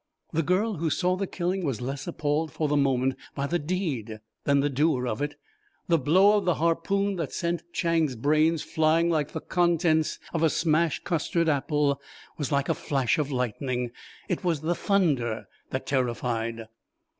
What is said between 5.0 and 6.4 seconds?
of it. The blow